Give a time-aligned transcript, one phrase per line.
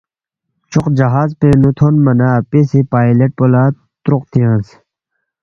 [0.71, 3.63] چوق جہاز پِنگ نُو تھونما نہ اپی سی پائلیٹ پو لہ
[4.03, 4.67] تروق تنگس